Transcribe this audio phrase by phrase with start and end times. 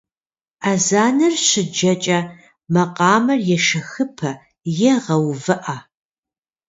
[0.71, 2.19] Азэныр щыджэкӏэ
[2.73, 4.31] макъамэр ешэхыпэ
[4.89, 5.77] е гъэувыӏэ.